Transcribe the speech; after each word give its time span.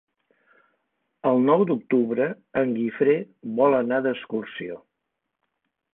El 1.31 1.43
nou 1.49 1.65
d'octubre 1.71 2.27
en 2.63 2.73
Guifré 2.79 3.15
vol 3.61 3.81
anar 3.83 4.03
d'excursió. 4.07 4.83